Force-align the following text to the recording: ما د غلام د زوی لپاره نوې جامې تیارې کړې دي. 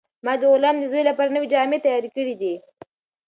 ما 0.25 0.33
د 0.39 0.41
غلام 0.53 0.75
د 0.79 0.83
زوی 0.91 1.03
لپاره 1.09 1.33
نوې 1.35 1.47
جامې 1.53 1.77
تیارې 1.85 2.09
کړې 2.15 2.35
دي. 2.41 2.53